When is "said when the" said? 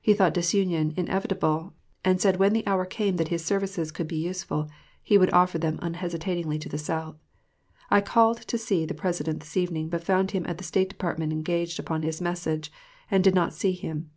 2.20-2.64